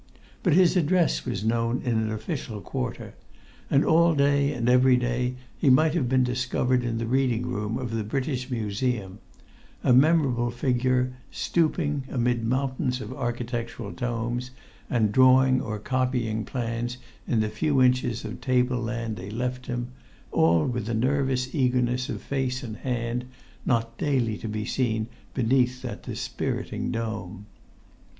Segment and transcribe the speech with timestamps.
[0.41, 3.13] But his address was known in an official quarter.
[3.69, 7.77] And all day and every day he might have been discovered in the reading room
[7.77, 9.19] of the British Museum:
[9.83, 14.49] a memorable figure, stooping amid mountains of architectural tomes,
[14.89, 16.97] and drawing or copying plans
[17.27, 19.89] in the few inches of table land they left him,
[20.31, 23.25] all with a nervous eagerness of face and hand
[23.67, 25.05] not daily to be seen
[25.35, 27.45] beneath that dispiriting dome.